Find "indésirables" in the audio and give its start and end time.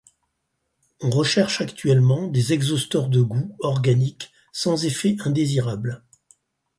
5.25-6.03